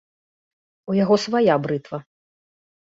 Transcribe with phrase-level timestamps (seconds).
[0.93, 2.05] У яго свая брытва.